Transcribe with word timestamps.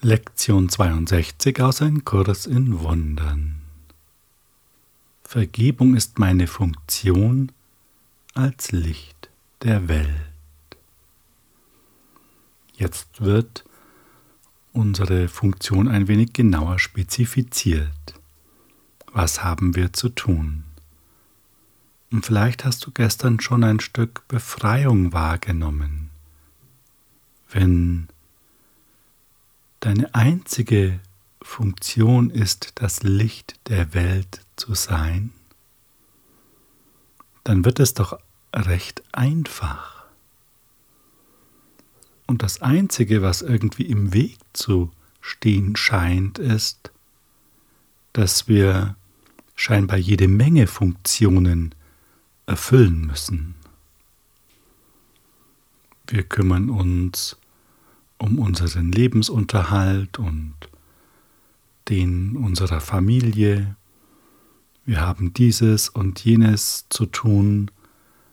Lektion 0.00 0.68
62 0.68 1.60
aus 1.60 1.82
Ein 1.82 2.04
Kurs 2.04 2.46
in 2.46 2.78
Wundern. 2.78 3.62
Vergebung 5.24 5.96
ist 5.96 6.20
meine 6.20 6.46
Funktion 6.46 7.50
als 8.32 8.70
Licht 8.70 9.28
der 9.62 9.88
Welt. 9.88 10.08
Jetzt 12.76 13.22
wird 13.22 13.64
unsere 14.72 15.26
Funktion 15.26 15.88
ein 15.88 16.06
wenig 16.06 16.32
genauer 16.32 16.78
spezifiziert. 16.78 18.14
Was 19.12 19.42
haben 19.42 19.74
wir 19.74 19.92
zu 19.92 20.10
tun? 20.10 20.62
Und 22.12 22.24
vielleicht 22.24 22.64
hast 22.64 22.86
du 22.86 22.92
gestern 22.92 23.40
schon 23.40 23.64
ein 23.64 23.80
Stück 23.80 24.28
Befreiung 24.28 25.12
wahrgenommen. 25.12 26.10
Wenn 27.50 28.06
Deine 29.88 30.14
einzige 30.14 31.00
Funktion 31.40 32.28
ist, 32.28 32.72
das 32.74 33.02
Licht 33.04 33.58
der 33.70 33.94
Welt 33.94 34.42
zu 34.54 34.74
sein, 34.74 35.32
dann 37.42 37.64
wird 37.64 37.80
es 37.80 37.94
doch 37.94 38.20
recht 38.54 39.02
einfach. 39.12 40.04
Und 42.26 42.42
das 42.42 42.60
Einzige, 42.60 43.22
was 43.22 43.40
irgendwie 43.40 43.84
im 43.84 44.12
Weg 44.12 44.36
zu 44.52 44.90
stehen 45.22 45.74
scheint, 45.74 46.38
ist, 46.38 46.92
dass 48.12 48.46
wir 48.46 48.94
scheinbar 49.54 49.96
jede 49.96 50.28
Menge 50.28 50.66
Funktionen 50.66 51.74
erfüllen 52.44 53.06
müssen. 53.06 53.54
Wir 56.06 56.24
kümmern 56.24 56.68
uns 56.68 57.38
um 58.18 58.38
unseren 58.38 58.92
Lebensunterhalt 58.92 60.18
und 60.18 60.54
den 61.88 62.36
unserer 62.36 62.80
Familie. 62.80 63.76
Wir 64.84 65.00
haben 65.00 65.32
dieses 65.32 65.88
und 65.88 66.24
jenes 66.24 66.86
zu 66.88 67.06
tun, 67.06 67.70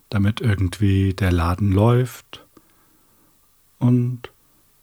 damit 0.09 0.41
irgendwie 0.41 1.13
der 1.13 1.31
Laden 1.31 1.71
läuft. 1.71 2.45
Und 3.79 4.31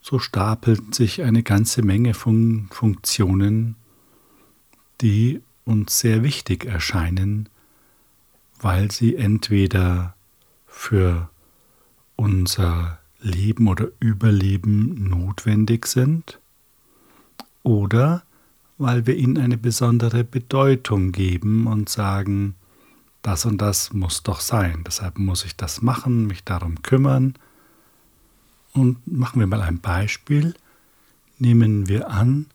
so 0.01 0.19
stapeln 0.19 0.93
sich 0.93 1.23
eine 1.23 1.43
ganze 1.43 1.83
Menge 1.83 2.15
von 2.15 2.69
Funktionen, 2.71 3.77
die 5.01 5.43
uns 5.65 5.99
sehr 5.99 6.23
wichtig 6.23 6.65
erscheinen, 6.65 7.49
weil 8.61 8.91
sie 8.91 9.17
entweder 9.17 10.15
für 10.67 11.31
unser 12.17 12.99
Leben 13.23 13.69
oder 13.69 13.89
Überleben 14.01 15.09
notwendig 15.09 15.87
sind 15.87 16.39
oder 17.63 18.23
weil 18.79 19.07
wir 19.07 19.17
ihnen 19.17 19.39
eine 19.39 19.57
besondere 19.57 20.25
Bedeutung 20.25 21.13
geben 21.13 21.67
und 21.67 21.89
sagen, 21.89 22.57
das 23.23 23.45
und 23.45 23.59
das 23.59 23.93
muss 23.93 24.25
doch 24.25 24.41
sein, 24.41 24.83
deshalb 24.85 25.19
muss 25.19 25.45
ich 25.45 25.57
das 25.57 25.83
machen, 25.83 26.27
mich 26.27 26.43
darum 26.43 26.83
kümmern. 26.83 27.35
Und 28.73 29.07
machen 29.07 29.39
wir 29.39 29.47
mal 29.47 29.61
ein 29.61 29.79
Beispiel. 29.81 30.55
Nehmen 31.39 31.89
wir 31.89 32.11
an, 32.11 32.47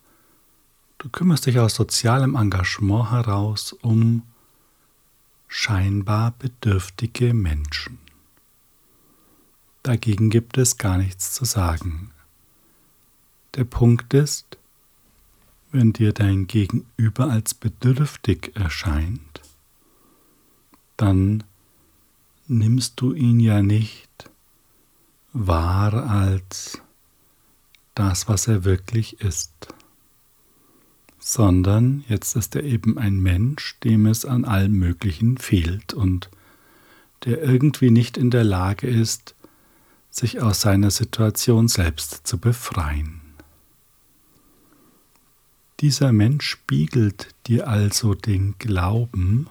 du 0.97 1.09
kümmerst 1.09 1.45
dich 1.45 1.59
aus 1.59 1.75
sozialem 1.75 2.35
Engagement 2.35 3.11
heraus 3.11 3.73
um 3.73 4.23
scheinbar 5.47 6.33
bedürftige 6.37 7.33
Menschen. 7.33 7.99
Dagegen 9.88 10.30
gibt 10.30 10.57
es 10.57 10.75
gar 10.75 10.97
nichts 10.97 11.31
zu 11.31 11.45
sagen. 11.45 12.11
Der 13.55 13.63
Punkt 13.63 14.13
ist, 14.13 14.57
wenn 15.71 15.93
dir 15.93 16.11
dein 16.11 16.45
Gegenüber 16.45 17.30
als 17.30 17.53
bedürftig 17.53 18.52
erscheint, 18.53 19.41
dann 20.97 21.45
nimmst 22.49 22.99
du 22.99 23.14
ihn 23.14 23.39
ja 23.39 23.61
nicht 23.61 24.30
wahr 25.31 25.93
als 26.09 26.81
das, 27.95 28.27
was 28.27 28.49
er 28.49 28.65
wirklich 28.65 29.21
ist, 29.21 29.73
sondern 31.17 32.04
jetzt 32.09 32.36
ist 32.36 32.58
er 32.58 32.64
eben 32.64 32.98
ein 32.98 33.21
Mensch, 33.21 33.80
dem 33.86 34.05
es 34.05 34.25
an 34.25 34.43
allem 34.43 34.73
Möglichen 34.73 35.37
fehlt 35.37 35.93
und 35.93 36.30
der 37.23 37.42
irgendwie 37.42 37.89
nicht 37.89 38.17
in 38.17 38.31
der 38.31 38.43
Lage 38.43 38.87
ist, 38.87 39.33
sich 40.17 40.42
aus 40.42 40.61
seiner 40.61 40.89
Situation 40.89 41.67
selbst 41.67 42.26
zu 42.26 42.39
befreien. 42.39 43.22
Dieser 45.80 46.11
Mensch 46.11 46.50
spiegelt 46.50 47.36
dir 47.45 47.67
also 47.67 48.16
den 48.16 48.55
Glauben, 48.58 49.48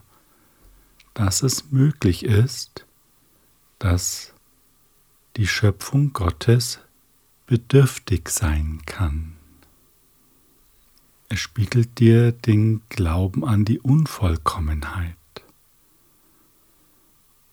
dass 1.15 1.45
es 1.45 1.71
möglich 1.71 2.25
ist, 2.25 2.85
dass 3.79 4.35
die 5.37 5.47
Schöpfung 5.47 6.13
Gottes 6.13 6.81
bedürftig 7.47 8.29
sein 8.29 8.83
kann. 8.87 9.37
Es 11.29 11.39
spiegelt 11.39 12.01
dir 12.01 12.33
den 12.33 12.83
Glauben 12.89 13.45
an 13.45 13.65
die 13.65 13.79
Unvollkommenheit. 13.79 15.15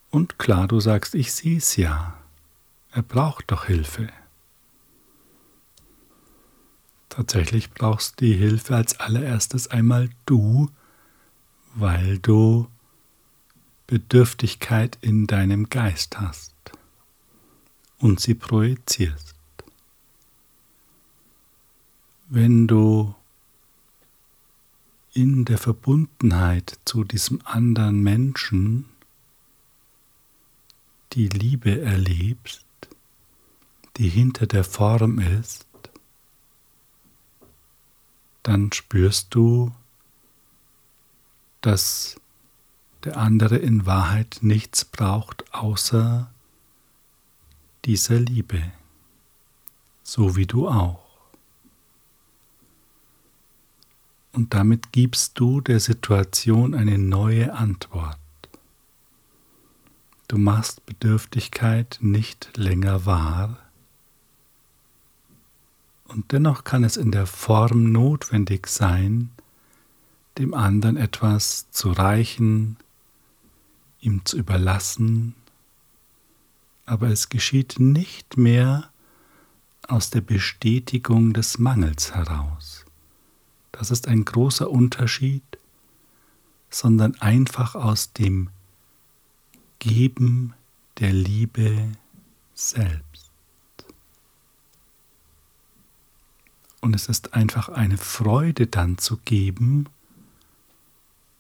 Und 0.09 0.39
klar, 0.39 0.67
du 0.67 0.79
sagst, 0.79 1.13
ich 1.13 1.31
sehe 1.31 1.57
es 1.57 1.75
ja. 1.75 2.22
Er 2.95 3.01
braucht 3.01 3.49
doch 3.49 3.65
Hilfe. 3.65 4.07
Tatsächlich 7.09 7.71
brauchst 7.71 8.19
die 8.19 8.33
Hilfe 8.33 8.75
als 8.75 8.99
allererstes 8.99 9.67
einmal 9.67 10.11
du, 10.27 10.69
weil 11.73 12.19
du 12.19 12.67
Bedürftigkeit 13.87 14.99
in 15.01 15.25
deinem 15.25 15.69
Geist 15.69 16.19
hast 16.19 16.53
und 17.97 18.19
sie 18.19 18.35
projizierst. 18.35 19.35
Wenn 22.29 22.67
du 22.67 23.15
in 25.13 25.45
der 25.45 25.57
Verbundenheit 25.57 26.79
zu 26.85 27.03
diesem 27.03 27.41
anderen 27.43 28.01
Menschen 28.01 28.85
die 31.13 31.27
Liebe 31.27 31.81
erlebst, 31.81 32.62
die 33.97 34.09
hinter 34.09 34.47
der 34.47 34.63
Form 34.63 35.19
ist, 35.19 35.67
dann 38.43 38.71
spürst 38.71 39.33
du, 39.35 39.71
dass 41.61 42.19
der 43.03 43.17
andere 43.17 43.57
in 43.57 43.85
Wahrheit 43.85 44.39
nichts 44.41 44.85
braucht 44.85 45.53
außer 45.53 46.29
dieser 47.85 48.19
Liebe, 48.19 48.71
so 50.03 50.35
wie 50.35 50.45
du 50.45 50.67
auch. 50.67 51.03
Und 54.31 54.53
damit 54.53 54.91
gibst 54.91 55.39
du 55.39 55.61
der 55.61 55.79
Situation 55.79 56.73
eine 56.73 56.97
neue 56.97 57.53
Antwort. 57.53 58.17
Du 60.27 60.37
machst 60.37 60.85
Bedürftigkeit 60.85 61.99
nicht 62.01 62.57
länger 62.57 63.05
wahr, 63.05 63.62
und 66.07 66.31
dennoch 66.31 66.63
kann 66.63 66.83
es 66.83 66.97
in 66.97 67.11
der 67.11 67.25
Form 67.25 67.91
notwendig 67.91 68.67
sein, 68.67 69.31
dem 70.37 70.53
anderen 70.53 70.97
etwas 70.97 71.69
zu 71.71 71.91
reichen, 71.91 72.77
ihm 73.99 74.25
zu 74.25 74.37
überlassen, 74.37 75.35
aber 76.85 77.07
es 77.09 77.29
geschieht 77.29 77.79
nicht 77.79 78.37
mehr 78.37 78.89
aus 79.87 80.09
der 80.09 80.21
Bestätigung 80.21 81.33
des 81.33 81.59
Mangels 81.59 82.13
heraus. 82.13 82.85
Das 83.71 83.91
ist 83.91 84.07
ein 84.07 84.25
großer 84.25 84.69
Unterschied, 84.69 85.43
sondern 86.69 87.15
einfach 87.21 87.75
aus 87.75 88.13
dem 88.13 88.49
Geben 89.79 90.53
der 90.99 91.13
Liebe 91.13 91.91
selbst. 92.53 93.22
Und 96.83 96.97
es 96.97 97.07
ist 97.07 97.33
einfach 97.33 97.69
eine 97.69 97.97
Freude 97.97 98.67
dann 98.67 98.97
zu 98.97 99.15
geben. 99.15 99.85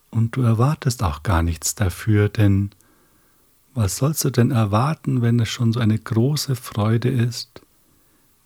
Und 0.09 0.37
du 0.37 0.41
erwartest 0.41 1.03
auch 1.03 1.21
gar 1.21 1.43
nichts 1.43 1.75
dafür, 1.75 2.29
denn 2.29 2.69
was 3.73 3.97
sollst 3.97 4.23
du 4.23 4.29
denn 4.29 4.51
erwarten, 4.51 5.21
wenn 5.21 5.41
es 5.41 5.49
schon 5.49 5.73
so 5.73 5.81
eine 5.81 5.99
große 5.99 6.55
Freude 6.55 7.09
ist, 7.09 7.61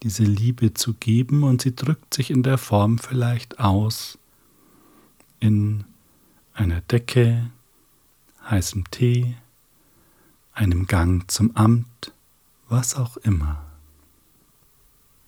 diese 0.01 0.23
Liebe 0.23 0.73
zu 0.73 0.95
geben 0.95 1.43
und 1.43 1.61
sie 1.61 1.75
drückt 1.75 2.15
sich 2.15 2.31
in 2.31 2.41
der 2.41 2.57
Form 2.57 2.97
vielleicht 2.97 3.59
aus, 3.59 4.17
in 5.39 5.83
einer 6.55 6.81
Decke, 6.81 7.51
heißem 8.49 8.89
Tee, 8.89 9.35
einem 10.51 10.87
Gang 10.87 11.29
zum 11.29 11.55
Amt, 11.55 12.11
was 12.69 12.95
auch 12.95 13.17
immer. 13.17 13.66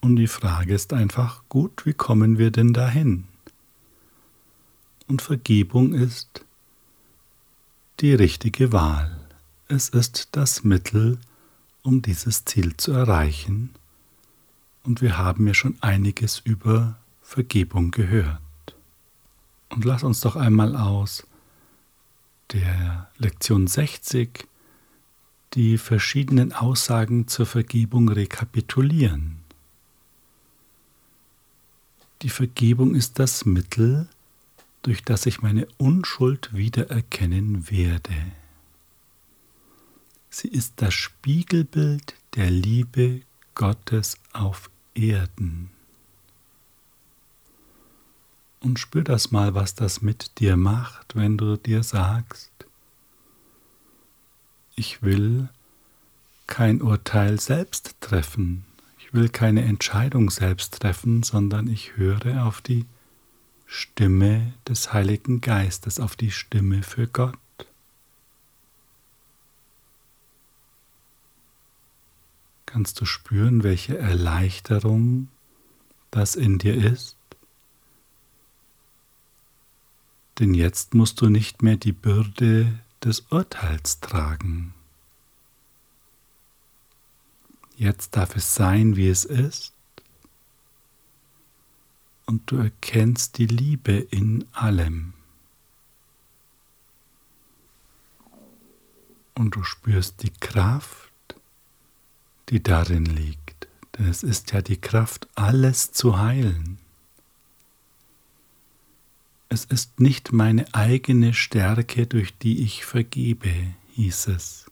Und 0.02 0.16
die 0.16 0.28
Frage 0.28 0.74
ist 0.74 0.94
einfach, 0.94 1.44
gut, 1.50 1.86
wie 1.86 1.94
kommen 1.94 2.38
wir 2.38 2.52
denn 2.52 2.74
dahin? 2.74 3.26
Und 5.08 5.22
Vergebung 5.22 5.94
ist 5.94 6.46
die 8.00 8.14
richtige 8.14 8.72
Wahl. 8.72 9.28
Es 9.68 9.90
ist 9.90 10.30
das 10.32 10.64
Mittel, 10.64 11.18
um 11.84 12.02
dieses 12.02 12.46
Ziel 12.46 12.78
zu 12.78 12.92
erreichen. 12.92 13.72
Und 14.84 15.02
wir 15.02 15.18
haben 15.18 15.48
ja 15.48 15.54
schon 15.54 15.78
einiges 15.82 16.40
über 16.40 16.98
Vergebung 17.22 17.92
gehört. 17.92 18.40
Und 19.70 19.86
lass 19.86 20.04
uns 20.04 20.22
doch 20.22 20.36
einmal 20.36 20.76
aus 20.76 21.28
der 22.54 23.10
Lektion 23.18 23.68
60 23.68 24.48
die 25.54 25.78
verschiedenen 25.78 26.54
Aussagen 26.54 27.28
zur 27.28 27.46
Vergebung 27.46 28.10
rekapitulieren. 28.10 29.39
Die 32.22 32.30
Vergebung 32.30 32.96
ist 32.96 33.18
das 33.18 33.46
Mittel, 33.46 34.08
durch 34.82 35.04
das 35.04 35.26
ich 35.26 35.42
meine 35.42 35.68
Unschuld 35.78 36.54
wiedererkennen 36.54 37.70
werde. 37.70 38.14
Sie 40.30 40.48
ist 40.48 40.74
das 40.78 40.94
Spiegelbild 40.94 42.16
der 42.36 42.52
Liebe 42.52 43.22
Gottes 43.56 44.18
auf 44.34 44.70
Erden. 44.94 45.72
Und 48.60 48.80
spür 48.80 49.04
das 49.04 49.32
mal, 49.32 49.56
was 49.56 49.76
das 49.76 50.02
mit 50.02 50.40
dir 50.40 50.58
macht, 50.58 51.16
wenn 51.16 51.38
du 51.38 51.56
dir 51.56 51.84
sagst, 51.84 52.52
ich 54.76 55.02
will 55.02 55.50
kein 56.48 56.82
Urteil 56.82 57.40
selbst 57.40 57.96
treffen, 58.02 58.66
ich 59.10 59.14
will 59.16 59.30
keine 59.30 59.64
Entscheidung 59.64 60.30
selbst 60.30 60.82
treffen, 60.82 61.24
sondern 61.24 61.68
ich 61.68 61.98
höre 61.98 62.46
auf 62.46 62.62
die 62.62 62.86
Stimme 63.66 64.54
des 64.68 64.94
Heiligen 64.94 65.42
Geistes, 65.42 66.00
auf 66.00 66.16
die 66.16 66.30
Stimme 66.30 66.84
für 66.84 67.08
Gott. 67.08 67.36
Kannst 72.68 73.02
du 73.02 73.06
spüren, 73.06 73.64
welche 73.64 73.98
Erleichterung 73.98 75.30
das 76.12 76.36
in 76.36 76.60
dir 76.60 76.76
ist? 76.76 77.18
Denn 80.38 80.54
jetzt 80.54 80.94
musst 80.94 81.20
du 81.20 81.30
nicht 81.30 81.64
mehr 81.64 81.78
die 81.78 81.94
Bürde 81.94 82.80
des 83.04 83.22
Urteils 83.32 84.02
tragen. 84.02 84.76
Jetzt 87.80 88.18
darf 88.18 88.36
es 88.36 88.56
sein, 88.56 88.98
wie 88.98 89.08
es 89.08 89.24
ist, 89.24 89.72
und 92.26 92.52
du 92.52 92.58
erkennst 92.58 93.38
die 93.38 93.46
Liebe 93.46 93.94
in 93.94 94.46
allem. 94.52 95.14
Und 99.34 99.56
du 99.56 99.64
spürst 99.64 100.24
die 100.24 100.34
Kraft, 100.42 101.10
die 102.50 102.62
darin 102.62 103.06
liegt, 103.06 103.70
denn 103.98 104.10
es 104.10 104.24
ist 104.24 104.52
ja 104.52 104.62
die 104.62 104.82
Kraft, 104.82 105.30
alles 105.36 105.94
zu 105.94 106.20
heilen. 106.20 106.80
Es 109.48 109.64
ist 109.64 110.02
nicht 110.02 110.34
meine 110.34 110.74
eigene 110.74 111.34
Stärke, 111.34 112.08
durch 112.08 112.38
die 112.38 112.62
ich 112.62 112.84
vergebe, 112.84 113.54
hieß 113.94 114.28
es. 114.28 114.69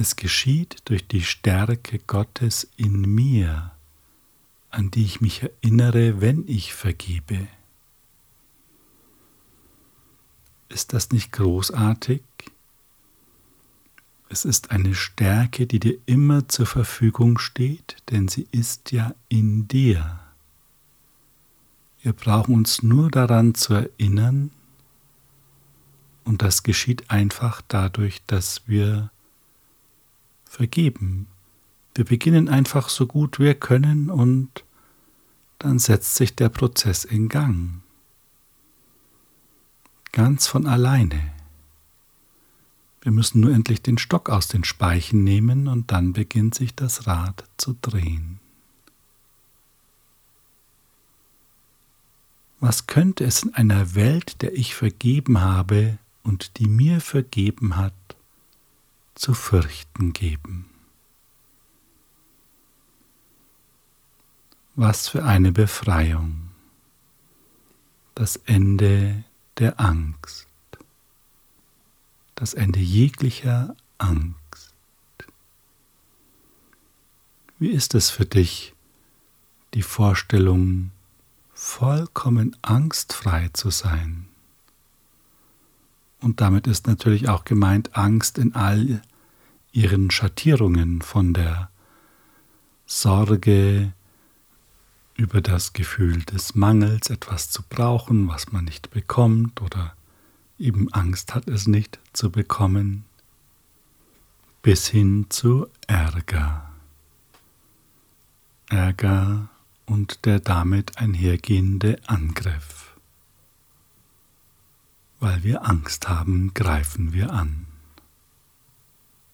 Es 0.00 0.14
geschieht 0.14 0.76
durch 0.84 1.08
die 1.08 1.22
Stärke 1.22 1.98
Gottes 1.98 2.68
in 2.76 3.00
mir, 3.00 3.72
an 4.70 4.92
die 4.92 5.04
ich 5.04 5.20
mich 5.20 5.42
erinnere, 5.42 6.20
wenn 6.20 6.44
ich 6.46 6.72
vergebe. 6.72 7.48
Ist 10.68 10.92
das 10.92 11.10
nicht 11.10 11.32
großartig? 11.32 12.22
Es 14.28 14.44
ist 14.44 14.70
eine 14.70 14.94
Stärke, 14.94 15.66
die 15.66 15.80
dir 15.80 15.98
immer 16.06 16.46
zur 16.46 16.66
Verfügung 16.66 17.40
steht, 17.40 17.96
denn 18.10 18.28
sie 18.28 18.46
ist 18.52 18.92
ja 18.92 19.16
in 19.28 19.66
dir. 19.66 20.20
Wir 22.02 22.12
brauchen 22.12 22.54
uns 22.54 22.84
nur 22.84 23.10
daran 23.10 23.56
zu 23.56 23.74
erinnern 23.74 24.52
und 26.22 26.42
das 26.42 26.62
geschieht 26.62 27.10
einfach 27.10 27.62
dadurch, 27.66 28.22
dass 28.28 28.62
wir 28.68 29.10
vergeben. 30.48 31.26
Wir 31.94 32.04
beginnen 32.04 32.48
einfach 32.48 32.88
so 32.88 33.06
gut 33.06 33.38
wir 33.38 33.54
können 33.54 34.10
und 34.10 34.64
dann 35.58 35.78
setzt 35.78 36.14
sich 36.14 36.34
der 36.34 36.48
Prozess 36.48 37.04
in 37.04 37.28
Gang. 37.28 37.82
Ganz 40.12 40.46
von 40.46 40.66
alleine. 40.66 41.32
Wir 43.02 43.12
müssen 43.12 43.40
nur 43.40 43.52
endlich 43.52 43.82
den 43.82 43.98
Stock 43.98 44.28
aus 44.28 44.48
den 44.48 44.64
Speichen 44.64 45.22
nehmen 45.24 45.68
und 45.68 45.90
dann 45.90 46.12
beginnt 46.12 46.54
sich 46.54 46.74
das 46.74 47.06
Rad 47.06 47.44
zu 47.56 47.76
drehen. 47.80 48.40
Was 52.60 52.86
könnte 52.86 53.24
es 53.24 53.44
in 53.44 53.54
einer 53.54 53.94
Welt, 53.94 54.42
der 54.42 54.52
ich 54.52 54.74
vergeben 54.74 55.40
habe 55.40 55.98
und 56.24 56.58
die 56.58 56.66
mir 56.66 57.00
vergeben 57.00 57.76
hat, 57.76 57.92
zu 59.18 59.34
fürchten 59.34 60.12
geben? 60.12 60.70
Was 64.74 65.08
für 65.08 65.24
eine 65.24 65.52
Befreiung. 65.52 66.50
Das 68.14 68.36
Ende 68.36 69.24
der 69.58 69.80
Angst. 69.80 70.46
Das 72.36 72.54
Ende 72.54 72.78
jeglicher 72.78 73.74
Angst. 73.98 74.74
Wie 77.58 77.70
ist 77.70 77.96
es 77.96 78.10
für 78.10 78.24
dich, 78.24 78.74
die 79.74 79.82
Vorstellung, 79.82 80.92
vollkommen 81.52 82.56
angstfrei 82.62 83.50
zu 83.52 83.70
sein. 83.70 84.27
Und 86.20 86.40
damit 86.40 86.66
ist 86.66 86.86
natürlich 86.86 87.28
auch 87.28 87.44
gemeint 87.44 87.96
Angst 87.96 88.38
in 88.38 88.54
all 88.54 89.02
ihren 89.72 90.10
Schattierungen 90.10 91.02
von 91.02 91.34
der 91.34 91.70
Sorge 92.86 93.92
über 95.14 95.40
das 95.40 95.72
Gefühl 95.72 96.22
des 96.22 96.54
Mangels, 96.54 97.10
etwas 97.10 97.50
zu 97.50 97.62
brauchen, 97.68 98.28
was 98.28 98.52
man 98.52 98.64
nicht 98.64 98.90
bekommt 98.90 99.60
oder 99.60 99.94
eben 100.58 100.92
Angst 100.92 101.34
hat, 101.34 101.48
es 101.48 101.66
nicht 101.66 101.98
zu 102.12 102.30
bekommen, 102.30 103.04
bis 104.62 104.88
hin 104.88 105.26
zu 105.28 105.66
Ärger. 105.86 106.70
Ärger 108.68 109.48
und 109.86 110.24
der 110.24 110.40
damit 110.40 110.98
einhergehende 110.98 111.98
Angriff. 112.06 112.87
Weil 115.20 115.42
wir 115.42 115.68
Angst 115.68 116.08
haben, 116.08 116.54
greifen 116.54 117.12
wir 117.12 117.32
an. 117.32 117.66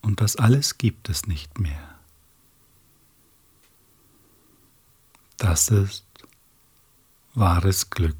Und 0.01 0.21
das 0.21 0.37
alles 0.37 0.79
gibt 0.79 1.09
es 1.09 1.27
nicht 1.27 1.59
mehr. 1.59 1.99
Das 5.37 5.69
ist 5.69 6.05
wahres 7.35 7.91
Glück, 7.91 8.17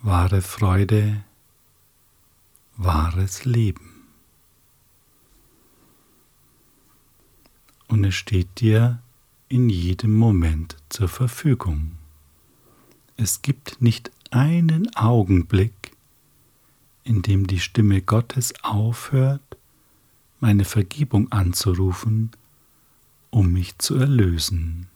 wahre 0.00 0.42
Freude, 0.42 1.24
wahres 2.76 3.44
Leben. 3.44 4.06
Und 7.88 8.04
es 8.04 8.14
steht 8.14 8.60
dir 8.60 9.00
in 9.48 9.68
jedem 9.68 10.14
Moment 10.14 10.76
zur 10.88 11.08
Verfügung. 11.08 11.98
Es 13.16 13.42
gibt 13.42 13.80
nicht 13.80 14.10
einen 14.30 14.94
Augenblick, 14.96 15.95
in 17.06 17.22
dem 17.22 17.46
die 17.46 17.60
Stimme 17.60 18.02
Gottes 18.02 18.52
aufhört, 18.62 19.40
meine 20.40 20.64
Vergebung 20.64 21.30
anzurufen, 21.30 22.32
um 23.30 23.52
mich 23.52 23.78
zu 23.78 23.94
erlösen. 23.94 24.88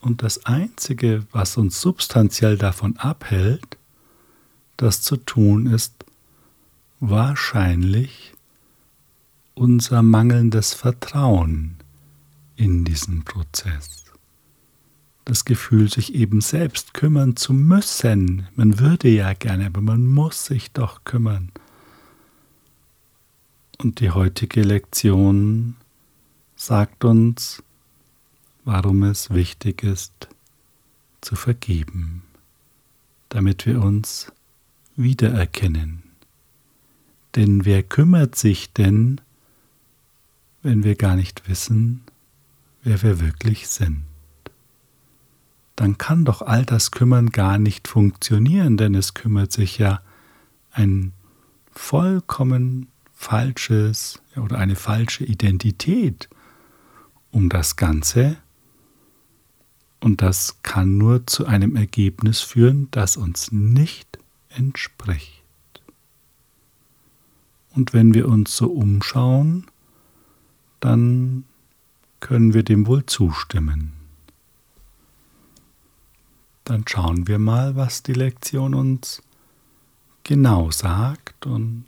Und 0.00 0.22
das 0.22 0.44
Einzige, 0.44 1.26
was 1.30 1.56
uns 1.56 1.80
substanziell 1.80 2.58
davon 2.58 2.96
abhält, 2.96 3.78
das 4.76 5.00
zu 5.00 5.16
tun, 5.16 5.66
ist 5.66 5.94
wahrscheinlich 7.00 8.34
unser 9.54 10.02
mangelndes 10.02 10.74
Vertrauen 10.74 11.76
in 12.56 12.84
diesem 12.84 13.24
Prozess. 13.24 14.05
Das 15.26 15.44
Gefühl, 15.44 15.90
sich 15.90 16.14
eben 16.14 16.40
selbst 16.40 16.94
kümmern 16.94 17.34
zu 17.34 17.52
müssen. 17.52 18.46
Man 18.54 18.78
würde 18.78 19.08
ja 19.08 19.32
gerne, 19.32 19.66
aber 19.66 19.80
man 19.80 20.06
muss 20.06 20.46
sich 20.46 20.70
doch 20.70 21.02
kümmern. 21.02 21.50
Und 23.78 23.98
die 23.98 24.12
heutige 24.12 24.62
Lektion 24.62 25.74
sagt 26.54 27.04
uns, 27.04 27.60
warum 28.64 29.02
es 29.02 29.30
wichtig 29.30 29.82
ist, 29.82 30.28
zu 31.20 31.34
vergeben, 31.34 32.22
damit 33.28 33.66
wir 33.66 33.82
uns 33.82 34.30
wiedererkennen. 34.94 36.04
Denn 37.34 37.64
wer 37.64 37.82
kümmert 37.82 38.36
sich 38.36 38.72
denn, 38.72 39.20
wenn 40.62 40.84
wir 40.84 40.94
gar 40.94 41.16
nicht 41.16 41.48
wissen, 41.48 42.04
wer 42.84 43.02
wir 43.02 43.18
wirklich 43.18 43.66
sind? 43.66 44.04
Dann 45.76 45.98
kann 45.98 46.24
doch 46.24 46.42
all 46.42 46.64
das 46.64 46.90
Kümmern 46.90 47.30
gar 47.30 47.58
nicht 47.58 47.86
funktionieren, 47.86 48.76
denn 48.76 48.94
es 48.94 49.14
kümmert 49.14 49.52
sich 49.52 49.76
ja 49.78 50.00
ein 50.72 51.12
vollkommen 51.70 52.88
falsches 53.12 54.20
oder 54.36 54.58
eine 54.58 54.76
falsche 54.76 55.24
Identität 55.24 56.28
um 57.30 57.50
das 57.50 57.76
Ganze. 57.76 58.38
Und 60.00 60.22
das 60.22 60.58
kann 60.62 60.96
nur 60.96 61.26
zu 61.26 61.46
einem 61.46 61.76
Ergebnis 61.76 62.40
führen, 62.40 62.88
das 62.90 63.16
uns 63.16 63.52
nicht 63.52 64.18
entspricht. 64.48 65.42
Und 67.70 67.92
wenn 67.92 68.14
wir 68.14 68.28
uns 68.28 68.56
so 68.56 68.68
umschauen, 68.68 69.66
dann 70.80 71.44
können 72.20 72.54
wir 72.54 72.62
dem 72.62 72.86
wohl 72.86 73.04
zustimmen. 73.04 73.95
Dann 76.66 76.82
schauen 76.88 77.28
wir 77.28 77.38
mal, 77.38 77.76
was 77.76 78.02
die 78.02 78.12
Lektion 78.12 78.74
uns 78.74 79.22
genau 80.24 80.72
sagt 80.72 81.46
und 81.46 81.86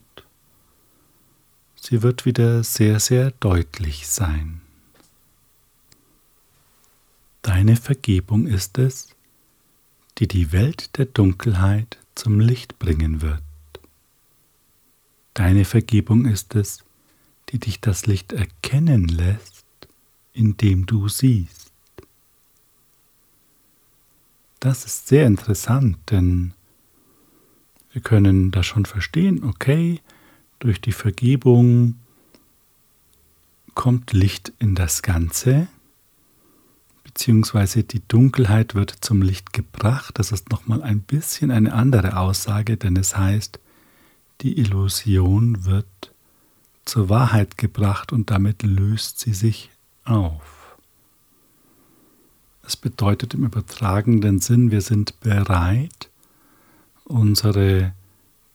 sie 1.74 2.02
wird 2.02 2.24
wieder 2.24 2.62
sehr, 2.62 3.00
sehr 3.00 3.32
deutlich 3.32 4.06
sein. 4.06 4.60
Deine 7.42 7.74
Vergebung 7.74 8.46
ist 8.46 8.78
es, 8.78 9.08
die 10.18 10.28
die 10.28 10.52
Welt 10.52 10.96
der 10.96 11.06
Dunkelheit 11.06 11.98
zum 12.14 12.38
Licht 12.38 12.78
bringen 12.78 13.20
wird. 13.20 13.42
Deine 15.34 15.64
Vergebung 15.64 16.24
ist 16.24 16.54
es, 16.54 16.84
die 17.48 17.58
dich 17.58 17.80
das 17.80 18.06
Licht 18.06 18.32
erkennen 18.32 19.08
lässt, 19.08 19.64
indem 20.32 20.86
du 20.86 21.08
siehst. 21.08 21.67
Das 24.60 24.84
ist 24.84 25.08
sehr 25.08 25.26
interessant, 25.26 25.98
denn 26.10 26.52
wir 27.92 28.02
können 28.02 28.50
da 28.50 28.62
schon 28.62 28.84
verstehen, 28.84 29.44
okay, 29.44 30.00
durch 30.58 30.80
die 30.80 30.92
Vergebung 30.92 31.96
kommt 33.74 34.12
Licht 34.12 34.52
in 34.58 34.74
das 34.74 35.02
Ganze, 35.02 35.68
beziehungsweise 37.04 37.84
die 37.84 38.02
Dunkelheit 38.08 38.74
wird 38.74 38.90
zum 39.00 39.22
Licht 39.22 39.52
gebracht. 39.52 40.18
Das 40.18 40.32
ist 40.32 40.50
nochmal 40.50 40.82
ein 40.82 41.00
bisschen 41.00 41.52
eine 41.52 41.72
andere 41.72 42.16
Aussage, 42.16 42.76
denn 42.76 42.96
es 42.96 43.16
heißt, 43.16 43.60
die 44.40 44.58
Illusion 44.58 45.64
wird 45.64 46.12
zur 46.84 47.08
Wahrheit 47.08 47.58
gebracht 47.58 48.12
und 48.12 48.30
damit 48.30 48.62
löst 48.62 49.20
sie 49.20 49.34
sich 49.34 49.70
auf. 50.04 50.57
Es 52.68 52.76
bedeutet 52.76 53.32
im 53.32 53.46
übertragenen 53.46 54.40
Sinn, 54.40 54.70
wir 54.70 54.82
sind 54.82 55.18
bereit, 55.20 56.10
unsere 57.04 57.94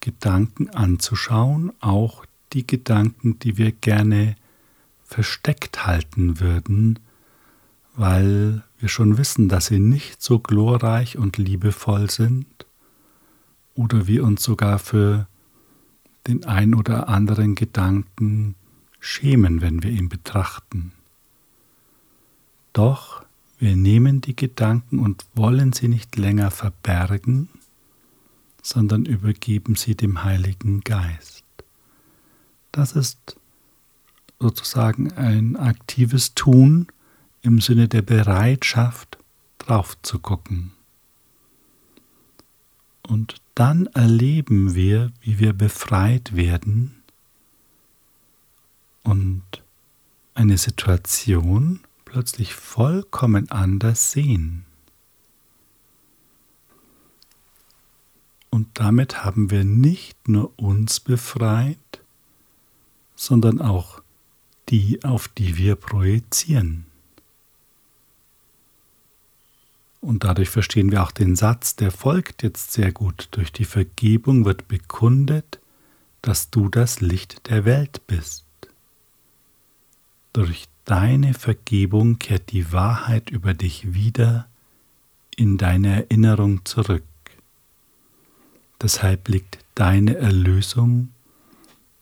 Gedanken 0.02 0.70
anzuschauen, 0.70 1.74
auch 1.80 2.24
die 2.54 2.68
Gedanken, 2.68 3.40
die 3.40 3.58
wir 3.58 3.72
gerne 3.72 4.36
versteckt 5.04 5.88
halten 5.88 6.40
würden, 6.40 7.00
weil 7.96 8.62
wir 8.78 8.88
schon 8.88 9.18
wissen, 9.18 9.50
dass 9.50 9.66
sie 9.66 9.80
nicht 9.80 10.22
so 10.22 10.38
glorreich 10.38 11.18
und 11.18 11.40
liebevoll 11.40 12.12
sind, 12.12 12.46
oder 13.74 14.06
wir 14.06 14.24
uns 14.26 14.44
sogar 14.44 14.78
für 14.78 15.26
den 16.28 16.46
ein 16.46 16.76
oder 16.76 17.10
anderen 17.10 17.56
Gedanken 17.56 18.54
schämen, 19.00 19.62
wenn 19.62 19.82
wir 19.82 19.90
ihn 19.90 20.08
betrachten. 20.08 20.92
Doch 22.74 23.24
wir 23.64 23.78
nehmen 23.78 24.20
die 24.20 24.36
Gedanken 24.36 25.00
und 25.00 25.26
wollen 25.36 25.72
sie 25.72 25.88
nicht 25.88 26.18
länger 26.18 26.52
verbergen, 26.52 27.48
sondern 28.62 29.06
übergeben 29.06 29.76
sie 29.76 29.96
dem 29.96 30.26
Heiligen 30.26 30.82
Geist. 30.82 31.46
Das 32.74 32.92
ist 32.92 33.38
sozusagen 34.38 35.14
ein 35.14 35.56
aktives 35.56 36.36
Tun 36.36 36.88
im 37.42 37.62
Sinne 37.62 37.88
der 37.88 38.02
Bereitschaft, 38.02 39.18
drauf 39.60 39.96
zu 40.02 40.20
gucken. 40.20 40.74
Und 43.08 43.38
dann 43.56 43.86
erleben 43.94 44.76
wir, 44.76 45.14
wie 45.22 45.40
wir 45.40 45.54
befreit 45.54 46.36
werden 46.36 47.02
und 49.04 49.44
eine 50.34 50.58
Situation 50.58 51.80
plötzlich 52.14 52.54
vollkommen 52.54 53.50
anders 53.50 54.12
sehen. 54.12 54.66
Und 58.52 58.68
damit 58.76 59.26
haben 59.26 59.50
wir 59.50 59.64
nicht 59.64 60.28
nur 60.28 60.54
uns 60.60 61.00
befreit, 61.00 62.04
sondern 63.16 63.60
auch 63.60 64.04
die, 64.70 65.04
auf 65.04 65.28
die 65.28 65.58
wir 65.58 65.76
projizieren. 65.76 66.86
Und 70.00 70.24
dadurch 70.24 70.52
verstehen 70.52 70.92
wir 70.92 71.02
auch 71.02 71.12
den 71.12 71.36
Satz, 71.36 71.76
der 71.76 71.90
folgt 71.90 72.44
jetzt 72.44 72.74
sehr 72.74 72.92
gut. 72.92 73.28
Durch 73.32 73.52
die 73.52 73.66
Vergebung 73.66 74.46
wird 74.46 74.68
bekundet, 74.68 75.60
dass 76.22 76.52
du 76.52 76.70
das 76.70 77.02
Licht 77.02 77.50
der 77.50 77.66
Welt 77.66 78.06
bist. 78.06 78.46
Durch 80.32 80.68
deine 80.86 81.34
Vergebung 81.34 82.20
kehrt 82.20 82.52
die 82.52 82.72
Wahrheit 82.72 83.30
über 83.30 83.54
dich 83.54 83.94
wieder 83.94 84.48
in 85.36 85.58
deine 85.58 86.04
Erinnerung 86.04 86.66
zurück. 86.66 87.04
Deshalb 88.82 89.30
liegt 89.30 89.60
deine 89.76 90.18
Erlösung 90.18 91.10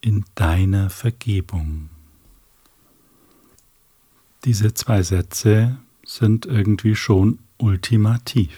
in 0.01 0.25
deiner 0.35 0.89
Vergebung. 0.89 1.89
Diese 4.45 4.73
zwei 4.73 5.03
Sätze 5.03 5.77
sind 6.03 6.47
irgendwie 6.47 6.95
schon 6.95 7.39
ultimativ. 7.57 8.57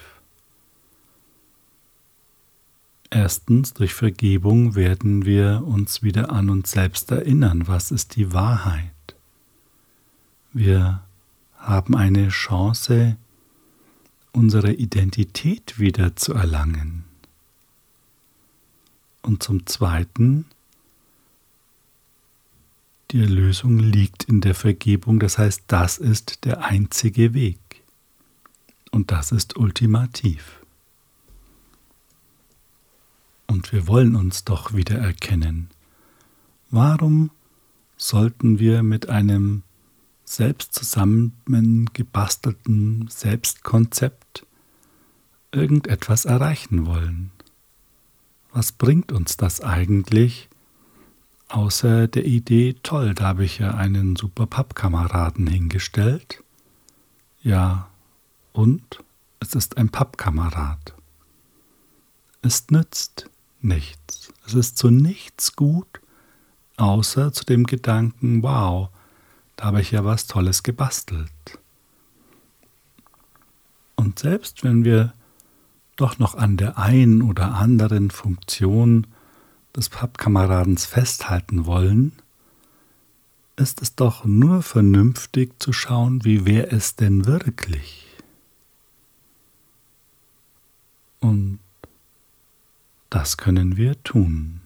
Erstens, 3.10 3.74
durch 3.74 3.94
Vergebung 3.94 4.74
werden 4.76 5.26
wir 5.26 5.64
uns 5.66 6.02
wieder 6.02 6.32
an 6.32 6.50
uns 6.50 6.72
selbst 6.72 7.12
erinnern, 7.12 7.68
was 7.68 7.92
ist 7.92 8.16
die 8.16 8.34
Wahrheit. 8.34 8.90
Wir 10.56 11.04
haben 11.58 11.96
eine 11.96 12.30
Chance, 12.30 13.18
unsere 14.34 14.72
Identität 14.72 15.80
wieder 15.80 16.16
zu 16.16 16.34
erlangen. 16.34 17.06
Und 19.24 19.42
zum 19.42 19.66
Zweiten, 19.66 20.46
die 23.10 23.22
Erlösung 23.22 23.80
liegt 23.80 24.26
in 24.26 24.42
der 24.42 24.54
Vergebung, 24.54 25.20
das 25.20 25.40
heißt, 25.40 25.64
das 25.68 25.98
ist 25.98 26.46
der 26.46 26.64
einzige 26.64 27.34
Weg. 27.34 27.58
Und 28.92 29.10
das 29.10 29.32
ist 29.32 29.58
ultimativ. 29.58 30.60
Und 33.48 33.72
wir 33.72 33.88
wollen 33.88 34.16
uns 34.16 34.44
doch 34.44 34.74
wieder 34.74 35.00
erkennen. 35.00 35.72
Warum 36.70 37.32
sollten 37.98 38.60
wir 38.60 38.84
mit 38.84 39.10
einem 39.10 39.64
selbst 40.36 40.74
zusammengebastelten 40.74 43.08
Selbstkonzept 43.08 44.48
irgendetwas 45.52 46.26
erreichen 46.26 46.88
wollen? 46.88 47.30
Was 48.52 48.72
bringt 48.72 49.12
uns 49.12 49.38
das 49.38 49.62
eigentlich, 49.62 50.50
außer 51.50 52.08
der 52.08 52.26
Idee, 52.26 52.76
toll, 52.84 53.14
da 53.14 53.26
habe 53.26 53.46
ich 53.46 53.60
ja 53.60 53.76
einen 53.76 54.16
super 54.16 54.48
Pappkameraden 54.48 55.46
hingestellt? 55.48 56.44
Ja, 57.42 57.90
und 58.54 59.04
es 59.40 59.54
ist 59.54 59.78
ein 59.78 59.90
Pappkamerad. 59.90 60.96
Es 62.42 62.70
nützt 62.70 63.30
nichts. 63.62 64.34
Es 64.46 64.54
ist 64.54 64.78
zu 64.78 64.90
nichts 64.90 65.56
gut, 65.56 66.02
außer 66.78 67.34
zu 67.34 67.44
dem 67.46 67.66
Gedanken, 67.66 68.44
wow, 68.44 68.90
da 69.56 69.66
habe 69.66 69.82
ich 69.82 69.92
ja 69.92 70.04
was 70.04 70.28
Tolles 70.28 70.64
gebastelt. 70.64 71.32
Und 73.96 74.20
selbst 74.20 74.64
wenn 74.64 74.84
wir 74.84 75.14
doch 75.96 76.18
noch 76.20 76.36
an 76.36 76.58
der 76.58 76.78
einen 76.78 77.22
oder 77.22 77.54
anderen 77.56 78.10
Funktion 78.10 79.08
des 79.76 79.90
Pappkameradens 79.90 80.86
festhalten 80.86 81.66
wollen, 81.66 82.14
ist 83.56 83.82
es 83.82 83.96
doch 83.96 84.26
nur 84.26 84.64
vernünftig 84.64 85.62
zu 85.62 85.74
schauen, 85.74 86.26
wie 86.26 86.46
wäre 86.46 86.72
es 86.72 86.96
denn 86.96 87.26
wirklich. 87.26 88.08
Und 91.20 91.60
das 93.10 93.38
können 93.38 93.78
wir 93.78 94.02
tun. 94.04 94.63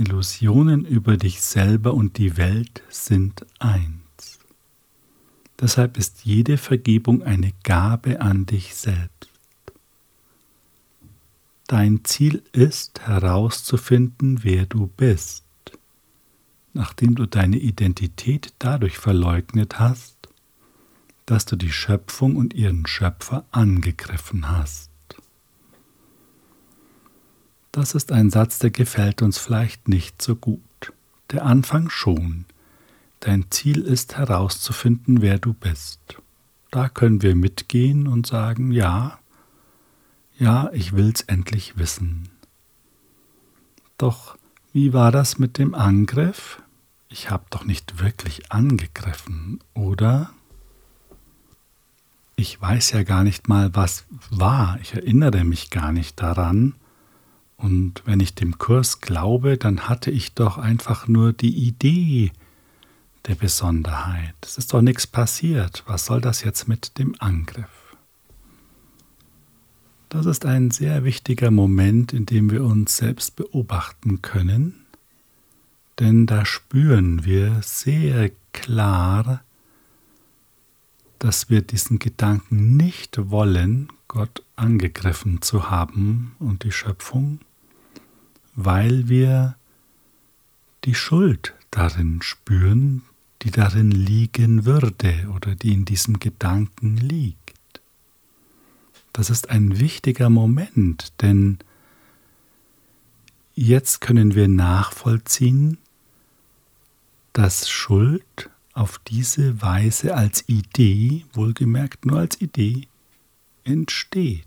Illusionen 0.00 0.86
über 0.86 1.18
dich 1.18 1.42
selber 1.42 1.92
und 1.92 2.16
die 2.16 2.38
Welt 2.38 2.82
sind 2.88 3.44
eins. 3.58 4.38
Deshalb 5.60 5.98
ist 5.98 6.24
jede 6.24 6.56
Vergebung 6.56 7.22
eine 7.22 7.52
Gabe 7.64 8.22
an 8.22 8.46
dich 8.46 8.74
selbst. 8.74 9.30
Dein 11.66 12.02
Ziel 12.04 12.42
ist 12.52 13.00
herauszufinden, 13.00 14.42
wer 14.42 14.64
du 14.64 14.86
bist, 14.86 15.44
nachdem 16.72 17.14
du 17.14 17.26
deine 17.26 17.58
Identität 17.58 18.54
dadurch 18.58 18.96
verleugnet 18.98 19.78
hast, 19.78 20.16
dass 21.26 21.44
du 21.44 21.56
die 21.56 21.70
Schöpfung 21.70 22.36
und 22.36 22.54
ihren 22.54 22.86
Schöpfer 22.86 23.44
angegriffen 23.52 24.50
hast. 24.50 24.89
Das 27.72 27.94
ist 27.94 28.10
ein 28.10 28.30
Satz, 28.30 28.58
der 28.58 28.70
gefällt 28.70 29.22
uns 29.22 29.38
vielleicht 29.38 29.88
nicht 29.88 30.20
so 30.20 30.34
gut. 30.34 30.92
Der 31.30 31.44
Anfang 31.44 31.88
schon. 31.88 32.44
Dein 33.20 33.46
Ziel 33.50 33.82
ist 33.82 34.16
herauszufinden, 34.16 35.22
wer 35.22 35.38
du 35.38 35.52
bist. 35.52 36.00
Da 36.70 36.88
können 36.88 37.22
wir 37.22 37.34
mitgehen 37.34 38.08
und 38.08 38.26
sagen, 38.26 38.72
ja, 38.72 39.18
ja, 40.38 40.70
ich 40.72 40.94
will's 40.94 41.20
endlich 41.22 41.76
wissen. 41.76 42.30
Doch 43.98 44.36
wie 44.72 44.92
war 44.92 45.12
das 45.12 45.38
mit 45.38 45.58
dem 45.58 45.74
Angriff? 45.74 46.62
Ich 47.08 47.30
habe 47.30 47.44
doch 47.50 47.64
nicht 47.64 48.00
wirklich 48.00 48.50
angegriffen, 48.50 49.60
oder? 49.74 50.30
Ich 52.36 52.60
weiß 52.60 52.92
ja 52.92 53.02
gar 53.02 53.22
nicht 53.22 53.48
mal, 53.48 53.74
was 53.74 54.04
war. 54.30 54.78
Ich 54.80 54.94
erinnere 54.94 55.44
mich 55.44 55.70
gar 55.70 55.92
nicht 55.92 56.20
daran. 56.22 56.74
Und 57.60 58.02
wenn 58.06 58.20
ich 58.20 58.34
dem 58.34 58.56
Kurs 58.58 59.00
glaube, 59.00 59.58
dann 59.58 59.88
hatte 59.88 60.10
ich 60.10 60.34
doch 60.34 60.56
einfach 60.56 61.08
nur 61.08 61.32
die 61.32 61.54
Idee 61.54 62.32
der 63.26 63.34
Besonderheit. 63.34 64.34
Es 64.42 64.56
ist 64.56 64.72
doch 64.72 64.80
nichts 64.80 65.06
passiert. 65.06 65.82
Was 65.86 66.06
soll 66.06 66.22
das 66.22 66.42
jetzt 66.42 66.68
mit 66.68 66.98
dem 66.98 67.14
Angriff? 67.18 67.68
Das 70.08 70.26
ist 70.26 70.46
ein 70.46 70.70
sehr 70.70 71.04
wichtiger 71.04 71.50
Moment, 71.50 72.12
in 72.12 72.26
dem 72.26 72.50
wir 72.50 72.64
uns 72.64 72.96
selbst 72.96 73.36
beobachten 73.36 74.22
können, 74.22 74.86
denn 76.00 76.26
da 76.26 76.44
spüren 76.44 77.24
wir 77.24 77.60
sehr 77.62 78.32
klar, 78.52 79.44
dass 81.20 81.50
wir 81.50 81.60
diesen 81.60 81.98
Gedanken 81.98 82.76
nicht 82.76 83.30
wollen, 83.30 83.88
Gott 84.08 84.42
angegriffen 84.56 85.42
zu 85.42 85.70
haben 85.70 86.34
und 86.40 86.64
die 86.64 86.72
Schöpfung, 86.72 87.38
weil 88.54 89.08
wir 89.08 89.56
die 90.84 90.94
Schuld 90.94 91.54
darin 91.70 92.22
spüren, 92.22 93.02
die 93.42 93.50
darin 93.50 93.90
liegen 93.90 94.64
würde 94.64 95.28
oder 95.34 95.54
die 95.54 95.72
in 95.72 95.84
diesem 95.84 96.18
Gedanken 96.18 96.96
liegt. 96.96 97.38
Das 99.12 99.30
ist 99.30 99.50
ein 99.50 99.78
wichtiger 99.78 100.30
Moment, 100.30 101.12
denn 101.20 101.58
jetzt 103.54 104.00
können 104.00 104.34
wir 104.34 104.48
nachvollziehen, 104.48 105.78
dass 107.32 107.68
Schuld 107.68 108.50
auf 108.72 108.98
diese 109.06 109.62
Weise 109.62 110.14
als 110.14 110.48
Idee, 110.48 111.24
wohlgemerkt 111.32 112.06
nur 112.06 112.18
als 112.18 112.40
Idee, 112.40 112.86
entsteht. 113.64 114.46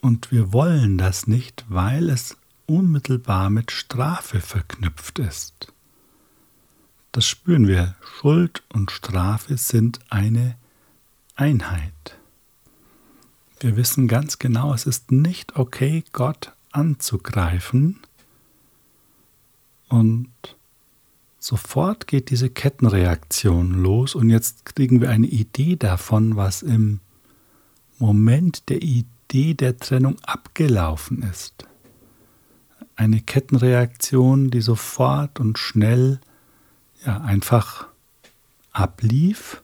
Und 0.00 0.30
wir 0.30 0.52
wollen 0.52 0.98
das 0.98 1.26
nicht, 1.26 1.64
weil 1.68 2.08
es 2.08 2.36
unmittelbar 2.66 3.50
mit 3.50 3.72
Strafe 3.72 4.40
verknüpft 4.40 5.18
ist. 5.18 5.72
Das 7.12 7.26
spüren 7.26 7.66
wir. 7.66 7.96
Schuld 8.00 8.62
und 8.72 8.90
Strafe 8.90 9.56
sind 9.56 9.98
eine 10.10 10.56
Einheit. 11.34 12.16
Wir 13.60 13.76
wissen 13.76 14.06
ganz 14.06 14.38
genau, 14.38 14.72
es 14.72 14.86
ist 14.86 15.10
nicht 15.10 15.56
okay, 15.56 16.04
Gott 16.12 16.52
anzugreifen. 16.70 17.98
Und 19.88 20.28
sofort 21.38 22.06
geht 22.06 22.30
diese 22.30 22.50
Kettenreaktion 22.50 23.82
los 23.82 24.14
und 24.14 24.30
jetzt 24.30 24.64
kriegen 24.76 25.00
wir 25.00 25.10
eine 25.10 25.26
Idee 25.26 25.76
davon, 25.76 26.36
was 26.36 26.62
im 26.62 27.00
Moment 27.98 28.68
der 28.68 28.82
Idee 28.82 29.06
Idee 29.28 29.52
der 29.52 29.76
Trennung 29.76 30.16
abgelaufen 30.22 31.22
ist. 31.22 31.66
Eine 32.96 33.20
Kettenreaktion, 33.20 34.50
die 34.50 34.62
sofort 34.62 35.38
und 35.38 35.58
schnell 35.58 36.20
ja 37.04 37.20
einfach 37.20 37.88
ablief, 38.72 39.62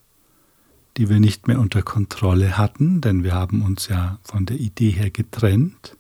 die 0.99 1.09
wir 1.09 1.19
nicht 1.19 1.49
mehr 1.49 1.59
unter 1.61 1.83
Kontrolle 1.83 2.59
hatten, 2.59 3.01
denn 3.01 3.25
wir 3.25 3.33
haben 3.33 3.63
uns 3.63 3.89
ja 3.89 4.19
von 4.23 4.45
der 4.45 4.61
Idee 4.61 4.91
her 4.91 5.11
getrennt. 5.11 5.97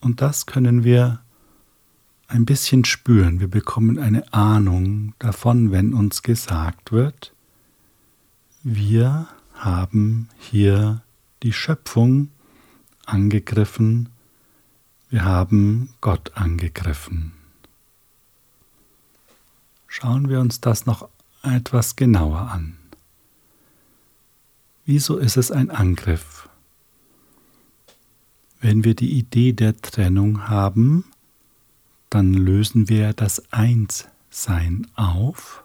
Und 0.00 0.20
das 0.20 0.44
können 0.44 0.84
wir 0.84 1.22
ein 2.28 2.44
bisschen 2.44 2.84
spüren. 2.84 3.40
Wir 3.40 3.48
bekommen 3.48 3.98
eine 3.98 4.30
Ahnung 4.34 5.14
davon, 5.18 5.72
wenn 5.72 5.94
uns 5.94 6.22
gesagt 6.22 6.92
wird, 6.92 7.32
wir 8.62 9.26
haben 9.54 10.28
hier 10.38 11.03
die 11.44 11.52
Schöpfung 11.52 12.30
angegriffen, 13.04 14.08
wir 15.10 15.24
haben 15.24 15.90
Gott 16.00 16.32
angegriffen. 16.36 17.32
Schauen 19.86 20.30
wir 20.30 20.40
uns 20.40 20.62
das 20.62 20.86
noch 20.86 21.08
etwas 21.42 21.96
genauer 21.96 22.50
an. 22.50 22.78
Wieso 24.86 25.18
ist 25.18 25.36
es 25.36 25.50
ein 25.50 25.70
Angriff? 25.70 26.48
Wenn 28.60 28.82
wir 28.82 28.94
die 28.94 29.12
Idee 29.12 29.52
der 29.52 29.76
Trennung 29.76 30.48
haben, 30.48 31.04
dann 32.08 32.32
lösen 32.32 32.88
wir 32.88 33.12
das 33.12 33.52
Einssein 33.52 34.86
auf, 34.94 35.62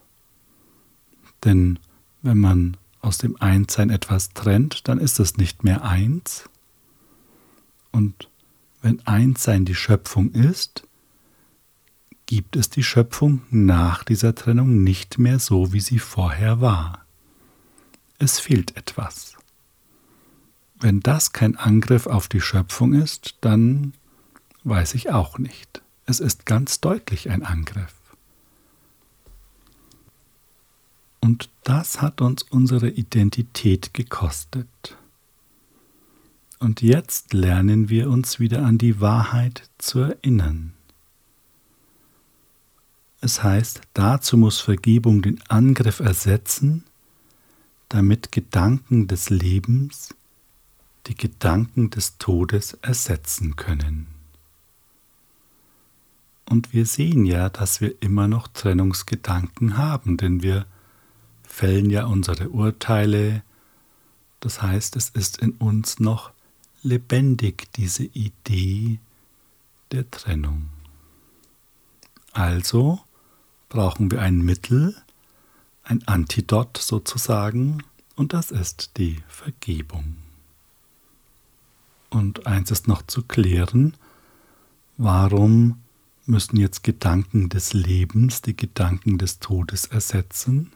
denn 1.46 1.80
wenn 2.22 2.38
man 2.38 2.76
aus 3.02 3.18
dem 3.18 3.40
Einssein 3.42 3.90
etwas 3.90 4.30
trennt, 4.34 4.88
dann 4.88 5.00
ist 5.00 5.20
es 5.20 5.38
nicht 5.38 5.64
mehr 5.64 5.84
eins. 5.84 6.50
Und 7.92 8.30
wenn 8.82 9.06
Einssein 9.08 9.66
die 9.66 9.76
Schöpfung 9.76 10.32
ist, 10.32 10.84
gibt 12.26 12.56
es 12.56 12.70
die 12.70 12.84
Schöpfung 12.84 13.42
nach 13.50 14.04
dieser 14.04 14.36
Trennung 14.36 14.84
nicht 14.84 15.18
mehr 15.18 15.40
so, 15.40 15.74
wie 15.74 15.80
sie 15.80 16.00
vorher 16.00 16.62
war. 16.62 17.06
Es 18.20 18.40
fehlt 18.40 18.78
etwas. 18.78 19.36
Wenn 20.80 21.00
das 21.00 21.34
kein 21.34 21.58
Angriff 21.58 22.06
auf 22.06 22.28
die 22.28 22.42
Schöpfung 22.42 22.94
ist, 22.94 23.36
dann 23.42 23.94
weiß 24.64 24.94
ich 24.94 25.10
auch 25.10 25.40
nicht. 25.40 25.82
Es 26.06 26.20
ist 26.20 26.46
ganz 26.46 26.80
deutlich 26.80 27.30
ein 27.30 27.44
Angriff. 27.44 27.96
Und 31.20 31.50
das 31.70 32.02
hat 32.02 32.20
uns 32.20 32.42
unsere 32.42 32.90
Identität 32.90 33.94
gekostet. 33.94 34.98
Und 36.58 36.82
jetzt 36.82 37.32
lernen 37.32 37.90
wir 37.90 38.10
uns 38.10 38.40
wieder 38.40 38.66
an 38.66 38.80
die 38.80 39.00
Wahrheit 39.00 39.70
zu 39.78 40.00
erinnern. 40.00 40.74
Es 43.22 43.44
heißt, 43.44 43.82
dazu 43.94 44.36
muss 44.36 44.60
Vergebung 44.60 45.22
den 45.22 45.40
Angriff 45.48 46.00
ersetzen, 46.00 46.86
damit 47.88 48.32
Gedanken 48.32 49.06
des 49.06 49.30
Lebens 49.30 50.16
die 51.06 51.16
Gedanken 51.16 51.92
des 51.92 52.18
Todes 52.18 52.80
ersetzen 52.82 53.56
können. 53.58 54.08
Und 56.46 56.74
wir 56.74 56.88
sehen 56.88 57.28
ja, 57.28 57.48
dass 57.50 57.80
wir 57.80 58.02
immer 58.02 58.28
noch 58.28 58.48
Trennungsgedanken 58.48 59.78
haben, 59.78 60.18
denn 60.18 60.42
wir 60.42 60.66
fällen 61.50 61.90
ja 61.90 62.06
unsere 62.06 62.50
Urteile. 62.50 63.44
Das 64.40 64.62
heißt, 64.62 64.96
es 64.96 65.10
ist 65.10 65.38
in 65.38 65.52
uns 65.52 66.00
noch 66.00 66.32
lebendig, 66.84 67.68
diese 67.74 68.04
Idee 68.04 69.00
der 69.92 70.10
Trennung. 70.10 70.70
Also 72.32 73.02
brauchen 73.68 74.12
wir 74.12 74.22
ein 74.22 74.38
Mittel, 74.38 74.96
ein 75.84 76.08
Antidot 76.08 76.78
sozusagen, 76.78 77.84
und 78.16 78.34
das 78.34 78.52
ist 78.52 78.92
die 78.98 79.18
Vergebung. 79.28 80.18
Und 82.10 82.48
eins 82.48 82.70
ist 82.72 82.88
noch 82.88 83.02
zu 83.06 83.24
klären, 83.24 83.96
Warum 85.02 85.80
müssen 86.26 86.58
jetzt 86.58 86.84
Gedanken 86.84 87.48
des 87.48 87.72
Lebens 87.72 88.42
die 88.42 88.58
Gedanken 88.58 89.18
des 89.18 89.40
Todes 89.40 89.86
ersetzen? 89.86 90.74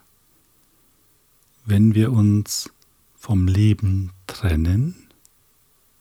Wenn 1.66 1.96
wir 1.96 2.12
uns 2.12 2.70
vom 3.16 3.48
Leben 3.48 4.12
trennen 4.28 5.08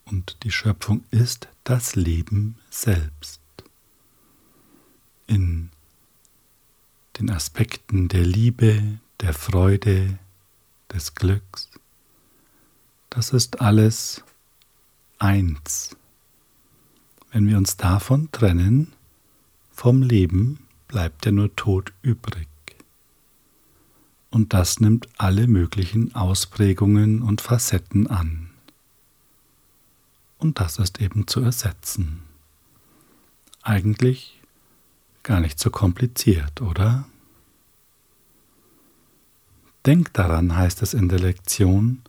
und 0.04 0.38
die 0.42 0.50
Schöpfung 0.50 1.04
ist 1.12 1.46
das 1.62 1.94
Leben 1.94 2.56
selbst. 2.68 3.40
In 5.28 5.70
den 7.18 7.30
Aspekten 7.30 8.08
der 8.08 8.24
Liebe, 8.26 8.98
der 9.20 9.34
Freude, 9.34 10.18
des 10.92 11.14
Glücks, 11.14 11.70
das 13.08 13.30
ist 13.30 13.60
alles 13.60 14.24
eins. 15.20 15.96
Wenn 17.30 17.46
wir 17.46 17.56
uns 17.56 17.76
davon 17.76 18.30
trennen, 18.32 18.92
vom 19.70 20.02
Leben 20.02 20.66
bleibt 20.88 21.24
ja 21.24 21.32
nur 21.32 21.54
Tod 21.54 21.92
übrig. 22.02 22.48
Und 24.32 24.54
das 24.54 24.80
nimmt 24.80 25.08
alle 25.18 25.46
möglichen 25.46 26.14
Ausprägungen 26.14 27.20
und 27.20 27.42
Facetten 27.42 28.06
an. 28.06 28.48
Und 30.38 30.58
das 30.58 30.78
ist 30.78 31.02
eben 31.02 31.26
zu 31.26 31.42
ersetzen. 31.42 32.22
Eigentlich 33.60 34.40
gar 35.22 35.38
nicht 35.38 35.60
so 35.60 35.68
kompliziert, 35.68 36.62
oder? 36.62 37.04
Denk 39.84 40.14
daran, 40.14 40.56
heißt 40.56 40.80
es 40.80 40.94
in 40.94 41.10
der 41.10 41.20
Lektion, 41.20 42.00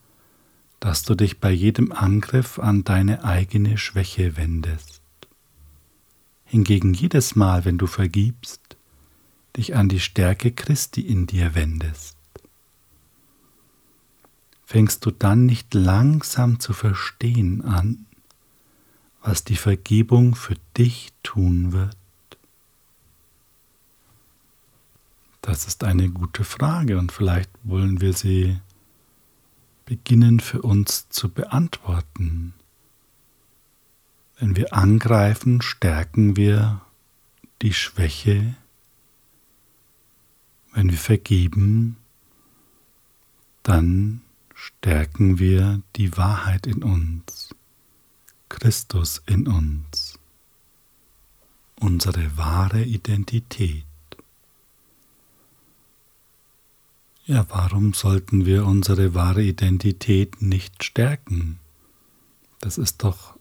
dass 0.79 1.03
du 1.03 1.15
dich 1.15 1.41
bei 1.41 1.51
jedem 1.51 1.91
Angriff 1.91 2.57
an 2.57 2.85
deine 2.85 3.25
eigene 3.25 3.77
Schwäche 3.77 4.37
wendest. 4.37 5.01
Hingegen 6.45 6.93
jedes 6.93 7.35
Mal, 7.35 7.65
wenn 7.65 7.77
du 7.77 7.87
vergibst, 7.87 8.77
dich 9.57 9.75
an 9.75 9.89
die 9.89 9.99
Stärke 9.99 10.51
Christi 10.51 11.01
in 11.01 11.27
dir 11.27 11.53
wendest. 11.53 12.12
Fängst 14.65 15.05
du 15.05 15.11
dann 15.11 15.45
nicht 15.45 15.73
langsam 15.73 16.59
zu 16.59 16.73
verstehen 16.73 17.63
an, 17.63 18.05
was 19.21 19.43
die 19.43 19.55
Vergebung 19.55 20.35
für 20.35 20.55
dich 20.77 21.13
tun 21.21 21.71
wird? 21.71 21.97
Das 25.41 25.67
ist 25.67 25.83
eine 25.83 26.09
gute 26.09 26.45
Frage 26.45 26.97
und 26.97 27.11
vielleicht 27.11 27.51
wollen 27.63 27.99
wir 27.99 28.13
sie 28.13 28.59
beginnen 29.85 30.39
für 30.39 30.61
uns 30.61 31.09
zu 31.09 31.29
beantworten. 31.29 32.53
Wenn 34.39 34.55
wir 34.55 34.73
angreifen, 34.73 35.61
stärken 35.61 36.35
wir 36.35 36.81
die 37.61 37.73
Schwäche. 37.73 38.55
Wenn 40.73 40.89
wir 40.89 40.97
vergeben, 40.97 41.97
dann 43.61 44.22
stärken 44.63 45.39
wir 45.39 45.81
die 45.97 46.15
Wahrheit 46.15 46.67
in 46.67 46.83
uns, 46.83 47.53
Christus 48.47 49.21
in 49.25 49.45
uns, 49.45 50.17
unsere 51.81 52.37
wahre 52.37 52.83
Identität. 52.83 53.85
Ja, 57.25 57.45
warum 57.49 57.93
sollten 57.93 58.45
wir 58.45 58.65
unsere 58.65 59.13
wahre 59.13 59.43
Identität 59.43 60.41
nicht 60.41 60.83
stärken? 60.85 61.59
Das 62.61 62.77
ist 62.77 63.03
doch 63.03 63.37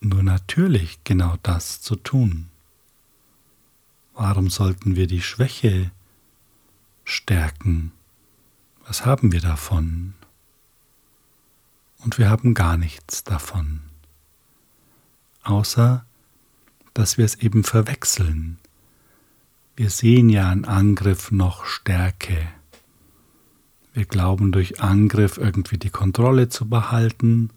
nur 0.00 0.22
natürlich, 0.22 1.04
genau 1.04 1.36
das 1.42 1.82
zu 1.82 1.96
tun. 1.96 2.48
Warum 4.14 4.48
sollten 4.48 4.96
wir 4.96 5.06
die 5.06 5.22
Schwäche 5.22 5.90
stärken? 7.04 7.92
Was 8.86 9.04
haben 9.04 9.32
wir 9.32 9.40
davon? 9.40 10.14
Und 12.04 12.18
wir 12.18 12.28
haben 12.28 12.54
gar 12.54 12.76
nichts 12.76 13.24
davon, 13.24 13.80
außer 15.44 16.04
dass 16.94 17.16
wir 17.16 17.24
es 17.24 17.36
eben 17.36 17.64
verwechseln. 17.64 18.58
Wir 19.76 19.88
sehen 19.88 20.28
ja 20.28 20.50
an 20.50 20.64
Angriff 20.64 21.30
noch 21.30 21.64
Stärke 21.64 22.48
wir 23.92 24.06
glauben 24.06 24.52
durch 24.52 24.80
Angriff 24.80 25.36
irgendwie 25.36 25.76
die 25.76 25.90
Kontrolle 25.90 26.48
zu 26.48 26.68
behalten, 26.68 27.50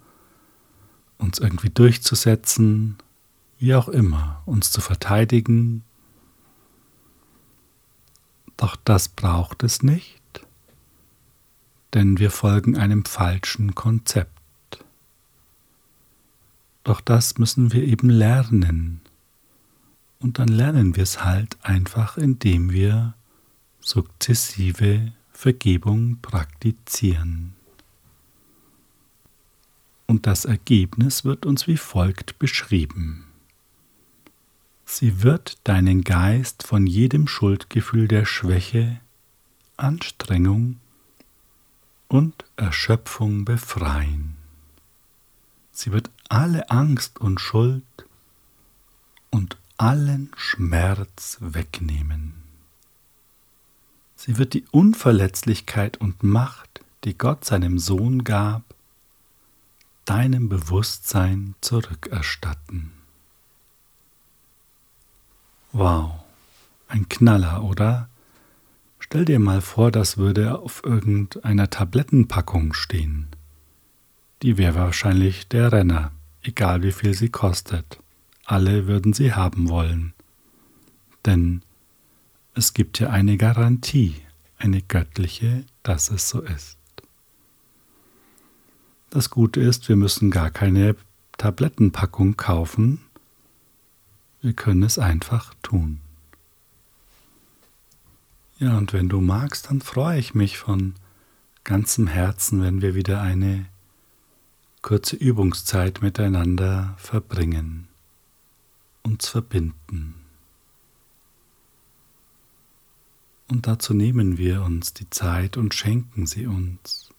uns 1.17 1.39
irgendwie 1.39 1.69
durchzusetzen, 1.69 2.97
wie 3.57 3.73
auch 3.75 3.87
immer, 3.87 4.41
uns 4.45 4.71
zu 4.71 4.81
verteidigen. 4.81 5.83
Doch 8.57 8.75
das 8.83 9.07
braucht 9.07 9.63
es 9.63 9.81
nicht, 9.81 10.21
denn 11.93 12.19
wir 12.19 12.31
folgen 12.31 12.77
einem 12.77 13.05
falschen 13.05 13.73
Konzept. 13.73 14.34
Doch 16.85 17.01
das 17.01 17.39
müssen 17.39 17.73
wir 17.73 17.83
eben 17.83 18.09
lernen. 18.09 19.01
Und 20.19 20.39
dann 20.39 20.47
lernen 20.47 20.95
wir 20.95 21.03
es 21.03 21.25
halt 21.25 21.57
einfach, 21.63 22.15
indem 22.15 22.71
wir 22.71 23.15
sukzessive 23.81 25.11
Vergebung 25.31 26.19
praktizieren. 26.21 27.53
Und 30.05 30.27
das 30.27 30.45
Ergebnis 30.45 31.25
wird 31.25 31.47
uns 31.47 31.67
wie 31.67 31.77
folgt 31.77 32.37
beschrieben. 32.37 33.25
Sie 34.85 35.23
wird 35.23 35.57
deinen 35.63 36.03
Geist 36.03 36.67
von 36.67 36.85
jedem 36.85 37.27
Schuldgefühl 37.27 38.07
der 38.07 38.25
Schwäche, 38.25 39.01
Anstrengung 39.75 40.79
und 42.07 42.45
Erschöpfung 42.55 43.43
befreien. 43.43 44.34
Sie 45.75 45.91
wird 45.91 46.09
alle 46.29 46.69
Angst 46.69 47.19
und 47.19 47.41
Schuld 47.41 47.83
und 49.29 49.57
allen 49.77 50.31
Schmerz 50.37 51.37
wegnehmen. 51.41 52.33
Sie 54.15 54.37
wird 54.37 54.53
die 54.53 54.63
Unverletzlichkeit 54.71 55.97
und 55.97 56.23
Macht, 56.23 56.79
die 57.03 57.17
Gott 57.17 57.43
seinem 57.43 57.77
Sohn 57.77 58.23
gab, 58.23 58.63
deinem 60.05 60.47
Bewusstsein 60.47 61.55
zurückerstatten. 61.59 62.93
Wow, 65.73 66.23
ein 66.87 67.09
Knaller, 67.09 67.65
oder? 67.65 68.07
Stell 68.97 69.25
dir 69.25 69.39
mal 69.39 69.59
vor, 69.59 69.91
das 69.91 70.15
würde 70.15 70.57
auf 70.57 70.85
irgendeiner 70.85 71.69
Tablettenpackung 71.69 72.73
stehen. 72.73 73.27
Die 74.41 74.57
wäre 74.57 74.75
wahrscheinlich 74.75 75.47
der 75.47 75.71
Renner, 75.71 76.11
egal 76.41 76.83
wie 76.83 76.91
viel 76.91 77.13
sie 77.13 77.29
kostet. 77.29 77.99
Alle 78.45 78.87
würden 78.87 79.13
sie 79.13 79.33
haben 79.33 79.69
wollen. 79.69 80.13
Denn 81.25 81.63
es 82.53 82.73
gibt 82.73 82.99
ja 82.99 83.09
eine 83.09 83.37
Garantie, 83.37 84.15
eine 84.57 84.81
göttliche, 84.81 85.65
dass 85.83 86.09
es 86.11 86.29
so 86.29 86.41
ist. 86.41 86.77
Das 89.09 89.29
Gute 89.29 89.61
ist, 89.61 89.89
wir 89.89 89.95
müssen 89.95 90.29
gar 90.29 90.51
keine 90.51 90.95
Tablettenpackung 91.37 92.37
kaufen, 92.37 93.01
wir 94.41 94.53
können 94.53 94.83
es 94.83 94.99
einfach 94.99 95.53
tun. 95.63 96.01
Ja, 98.59 98.77
und 98.77 98.93
wenn 98.93 99.09
du 99.09 99.19
magst, 99.21 99.69
dann 99.69 99.81
freue 99.81 100.19
ich 100.19 100.33
mich 100.33 100.57
von 100.57 100.95
ganzem 101.63 102.07
Herzen, 102.07 102.61
wenn 102.61 102.81
wir 102.81 102.95
wieder 102.95 103.21
eine 103.21 103.65
kurze 104.85 105.15
Übungszeit 105.15 106.03
miteinander 106.03 106.93
verbringen, 106.99 107.87
uns 109.01 109.27
verbinden. 109.27 110.13
Und 113.47 113.65
dazu 113.65 113.95
nehmen 113.95 114.37
wir 114.37 114.61
uns 114.61 114.93
die 114.93 115.09
Zeit 115.09 115.57
und 115.57 115.73
schenken 115.73 116.27
sie 116.27 116.45
uns. 116.45 117.09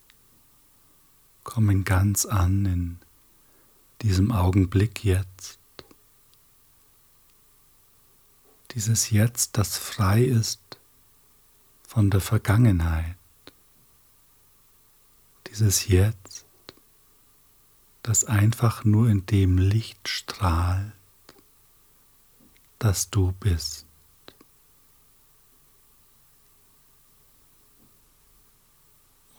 Kommen 1.43 1.83
ganz 1.83 2.25
an 2.25 2.67
in 2.67 2.99
diesem 4.01 4.31
Augenblick 4.31 5.05
jetzt. 5.05 5.59
Dieses 8.71 9.11
Jetzt, 9.11 9.59
das 9.59 9.77
frei 9.77 10.23
ist 10.23 10.61
von 11.83 12.11
der 12.11 12.21
Vergangenheit. 12.21 13.17
Dieses 15.49 15.89
Jetzt, 15.89 16.26
das 18.07 18.23
einfach 18.25 18.85
nur 18.85 19.11
in 19.11 19.27
dem 19.27 19.59
Licht 19.59 20.09
strahlt, 20.09 20.93
das 22.79 23.11
du 23.11 23.33
bist. 23.33 23.85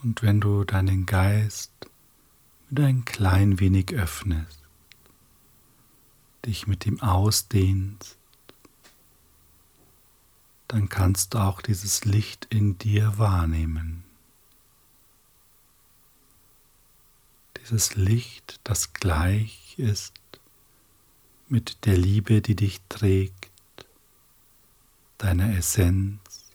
Und 0.03 0.21
wenn 0.21 0.41
du 0.41 0.65
deinen 0.65 1.05
Geist 1.05 1.71
wieder 2.69 2.87
ein 2.87 3.05
klein 3.05 3.61
wenig 3.61 3.93
öffnest, 3.93 4.61
dich 6.45 6.67
mit 6.67 6.85
ihm 6.85 6.99
ausdehnst, 6.99 8.17
dann 10.67 10.89
kannst 10.89 11.33
du 11.33 11.37
auch 11.37 11.61
dieses 11.61 12.03
Licht 12.03 12.47
in 12.49 12.77
dir 12.77 13.17
wahrnehmen. 13.17 14.03
Dieses 17.69 17.97
Licht, 17.97 18.61
das 18.63 18.93
gleich 18.93 19.75
ist 19.77 20.13
mit 21.49 21.85
der 21.85 21.97
Liebe, 21.97 22.41
die 22.41 22.55
dich 22.55 22.79
trägt, 22.87 23.51
deiner 25.17 25.53
Essenz, 25.57 26.45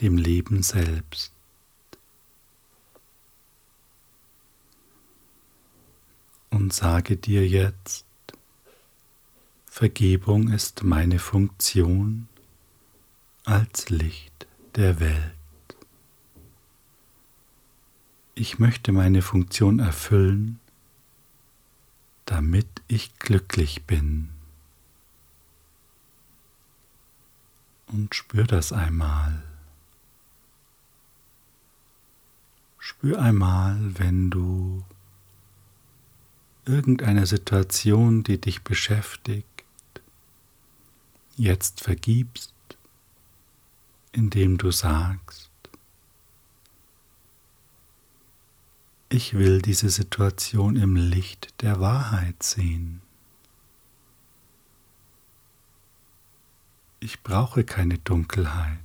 dem 0.00 0.16
Leben 0.16 0.64
selbst. 0.64 1.32
Und 6.50 6.72
sage 6.72 7.16
dir 7.16 7.46
jetzt, 7.46 8.04
Vergebung 9.66 10.48
ist 10.48 10.82
meine 10.82 11.20
Funktion 11.20 12.26
als 13.44 13.90
Licht 13.90 14.48
der 14.74 14.98
Welt. 14.98 15.45
Ich 18.38 18.58
möchte 18.58 18.92
meine 18.92 19.22
Funktion 19.22 19.78
erfüllen, 19.78 20.60
damit 22.26 22.68
ich 22.86 23.18
glücklich 23.18 23.84
bin. 23.84 24.28
Und 27.86 28.14
spür 28.14 28.44
das 28.44 28.74
einmal. 28.74 29.42
Spür 32.78 33.22
einmal, 33.22 33.78
wenn 33.98 34.28
du 34.28 34.84
irgendeine 36.66 37.24
Situation, 37.24 38.22
die 38.22 38.38
dich 38.38 38.62
beschäftigt, 38.62 39.46
jetzt 41.36 41.80
vergibst, 41.80 42.52
indem 44.12 44.58
du 44.58 44.70
sagst, 44.72 45.45
ich 49.16 49.32
will 49.32 49.62
diese 49.62 49.88
Situation 49.88 50.76
im 50.76 50.94
Licht 50.94 51.62
der 51.62 51.80
Wahrheit 51.80 52.42
sehen. 52.42 53.00
Ich 57.00 57.22
brauche 57.22 57.64
keine 57.64 57.96
Dunkelheit. 57.96 58.78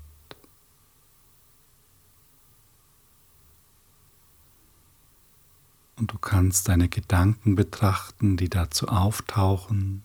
Und 5.97 6.13
du 6.13 6.17
kannst 6.17 6.69
deine 6.69 6.87
Gedanken 6.87 7.55
betrachten, 7.55 8.37
die 8.37 8.49
dazu 8.49 8.87
auftauchen. 8.87 10.01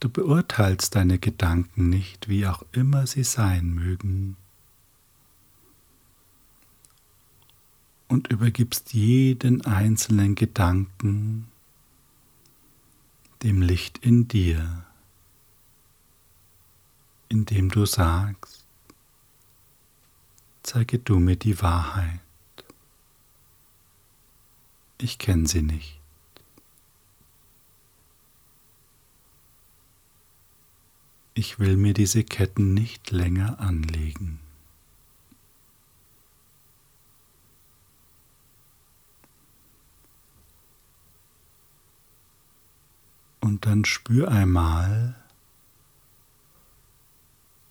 Du 0.00 0.08
beurteilst 0.08 0.94
deine 0.94 1.18
Gedanken 1.18 1.90
nicht, 1.90 2.30
wie 2.30 2.46
auch 2.46 2.62
immer 2.72 3.06
sie 3.06 3.24
sein 3.24 3.74
mögen. 3.74 4.38
Und 8.08 8.28
übergibst 8.28 8.94
jeden 8.94 9.64
einzelnen 9.64 10.34
Gedanken 10.34 11.46
dem 13.42 13.62
Licht 13.62 13.98
in 13.98 14.26
dir, 14.26 14.84
indem 17.28 17.70
du 17.70 17.84
sagst, 17.84 18.64
zeige 20.62 20.98
du 20.98 21.18
mir 21.18 21.36
die 21.36 21.60
Wahrheit 21.60 22.20
ich 25.00 25.18
kenne 25.18 25.46
sie 25.46 25.62
nicht. 25.62 26.00
Ich 31.34 31.60
will 31.60 31.76
mir 31.76 31.94
diese 31.94 32.24
Ketten 32.24 32.74
nicht 32.74 33.12
länger 33.12 33.60
anlegen. 33.60 34.40
Und 43.48 43.64
dann 43.64 43.86
spür 43.86 44.30
einmal, 44.30 45.14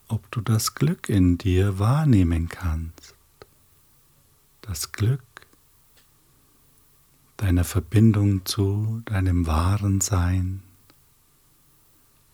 ob 0.07 0.31
du 0.31 0.41
das 0.41 0.73
Glück 0.73 1.07
in 1.07 1.37
dir 1.37 1.77
wahrnehmen 1.77 2.49
kannst. 2.49 3.13
Das 4.61 4.91
Glück, 4.91 5.21
deiner 7.37 7.63
Verbindung 7.63 8.43
zu 8.43 9.03
deinem 9.05 9.45
wahren 9.45 10.01
Sein, 10.01 10.63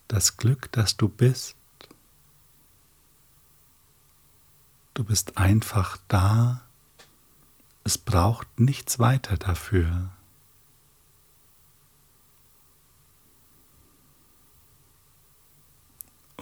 das 0.07 0.37
Glück, 0.37 0.71
das 0.71 0.95
du 0.95 1.09
bist. 1.09 1.57
Du 4.93 5.03
bist 5.03 5.37
einfach 5.37 5.97
da, 6.07 6.61
es 7.83 7.97
braucht 7.97 8.61
nichts 8.61 8.99
weiter 8.99 9.35
dafür. 9.35 10.11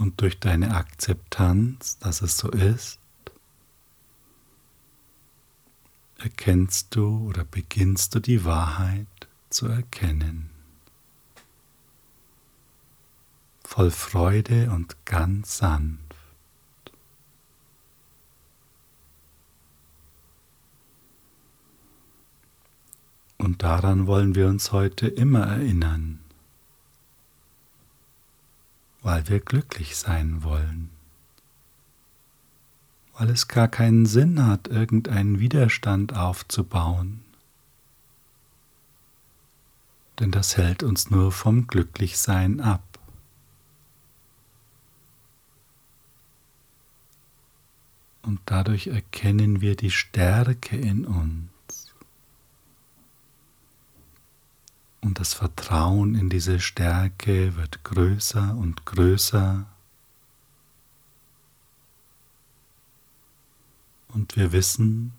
Und 0.01 0.19
durch 0.19 0.39
deine 0.39 0.73
Akzeptanz, 0.73 1.99
dass 1.99 2.23
es 2.23 2.35
so 2.35 2.49
ist, 2.49 2.97
erkennst 6.17 6.95
du 6.95 7.27
oder 7.27 7.43
beginnst 7.43 8.15
du 8.15 8.19
die 8.19 8.43
Wahrheit 8.43 9.05
zu 9.51 9.67
erkennen. 9.67 10.49
Voll 13.63 13.91
Freude 13.91 14.71
und 14.71 15.05
ganz 15.05 15.59
sanft. 15.59 16.15
Und 23.37 23.61
daran 23.61 24.07
wollen 24.07 24.33
wir 24.33 24.47
uns 24.47 24.71
heute 24.71 25.07
immer 25.07 25.45
erinnern, 25.45 26.20
weil 29.01 29.27
wir 29.27 29.39
glücklich 29.39 29.95
sein 29.95 30.43
wollen 30.43 30.89
weil 33.21 33.29
es 33.29 33.47
gar 33.47 33.67
keinen 33.67 34.07
Sinn 34.07 34.47
hat, 34.47 34.67
irgendeinen 34.67 35.39
Widerstand 35.39 36.15
aufzubauen. 36.15 37.21
Denn 40.19 40.31
das 40.31 40.57
hält 40.57 40.81
uns 40.81 41.11
nur 41.11 41.31
vom 41.31 41.67
Glücklichsein 41.67 42.61
ab. 42.61 42.81
Und 48.23 48.39
dadurch 48.45 48.87
erkennen 48.87 49.61
wir 49.61 49.75
die 49.75 49.91
Stärke 49.91 50.75
in 50.75 51.05
uns. 51.05 51.51
Und 55.01 55.19
das 55.19 55.33
Vertrauen 55.33 56.15
in 56.15 56.29
diese 56.29 56.59
Stärke 56.59 57.55
wird 57.55 57.83
größer 57.83 58.55
und 58.55 58.85
größer. 58.85 59.65
Und 64.09 64.35
wir 64.35 64.51
wissen, 64.51 65.13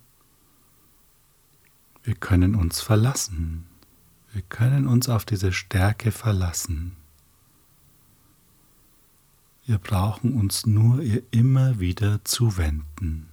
wir 2.05 2.15
können 2.15 2.55
uns 2.55 2.81
verlassen. 2.81 3.67
Wir 4.33 4.43
können 4.43 4.87
uns 4.87 5.09
auf 5.09 5.25
diese 5.25 5.53
Stärke 5.53 6.11
verlassen. 6.11 6.97
Wir 9.67 9.79
brauchen 9.79 10.35
uns 10.35 10.67
nur 10.67 11.01
ihr 11.03 11.23
immer 11.31 11.79
wieder 11.79 12.25
zuwenden. 12.25 13.29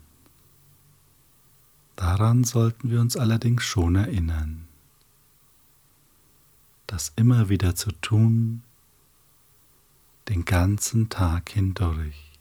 Daran 1.96 2.44
sollten 2.44 2.90
wir 2.92 3.02
uns 3.02 3.18
allerdings 3.18 3.64
schon 3.64 3.96
erinnern. 3.96 4.69
Das 6.90 7.14
immer 7.16 7.50
wieder 7.50 7.76
zu 7.76 7.92
tun, 7.92 8.64
den 10.28 10.44
ganzen 10.44 11.08
Tag 11.08 11.52
hindurch. 11.52 12.32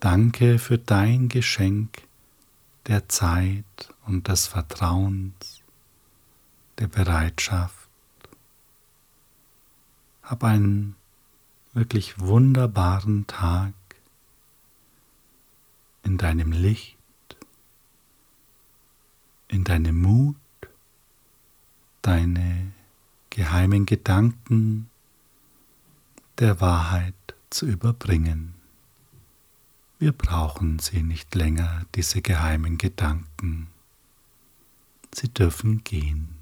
Danke 0.00 0.58
für 0.58 0.78
dein 0.78 1.28
Geschenk 1.28 2.08
der 2.86 3.10
Zeit 3.10 3.94
und 4.06 4.28
des 4.28 4.46
Vertrauens, 4.46 5.60
der 6.78 6.86
Bereitschaft. 6.86 7.86
Hab 10.22 10.42
einen 10.42 10.96
wirklich 11.74 12.18
wunderbaren 12.18 13.26
Tag 13.26 13.74
in 16.02 16.16
deinem 16.16 16.52
Licht, 16.52 16.96
in 19.52 19.64
deinem 19.64 20.00
Mut, 20.00 20.36
deine 22.00 22.72
geheimen 23.28 23.86
Gedanken 23.86 24.88
der 26.38 26.60
Wahrheit 26.60 27.14
zu 27.50 27.66
überbringen. 27.66 28.54
Wir 29.98 30.12
brauchen 30.12 30.78
sie 30.78 31.02
nicht 31.02 31.34
länger, 31.34 31.84
diese 31.94 32.22
geheimen 32.22 32.78
Gedanken. 32.78 33.68
Sie 35.14 35.28
dürfen 35.28 35.84
gehen. 35.84 36.41